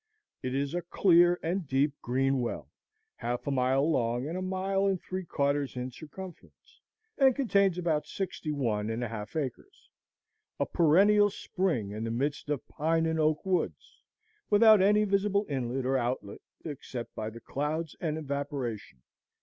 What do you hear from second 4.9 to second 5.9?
three quarters